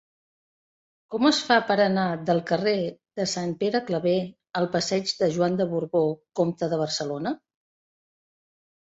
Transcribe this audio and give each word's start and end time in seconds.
Com 1.15 1.27
es 1.29 1.41
fa 1.49 1.57
per 1.71 1.75
anar 1.85 2.05
del 2.31 2.41
carrer 2.53 2.73
de 3.21 3.27
Sant 3.35 3.55
Pere 3.61 3.83
Claver 3.91 4.17
al 4.63 4.71
passeig 4.79 5.15
de 5.23 5.33
Joan 5.39 5.63
de 5.63 5.71
Borbó 5.77 6.05
Comte 6.43 6.75
de 6.77 6.85
Barcelona? 6.87 7.39